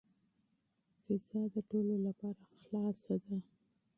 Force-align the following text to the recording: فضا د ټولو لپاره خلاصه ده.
فضا 1.03 1.41
د 1.53 1.55
ټولو 1.69 1.95
لپاره 2.07 2.41
خلاصه 2.57 3.15
ده. 3.25 3.37